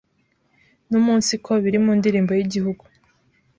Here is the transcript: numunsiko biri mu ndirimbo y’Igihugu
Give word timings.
numunsiko 0.89 1.49
biri 1.63 1.79
mu 1.85 1.91
ndirimbo 1.99 2.31
y’Igihugu 2.37 2.83